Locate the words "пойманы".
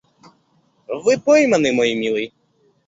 1.29-1.73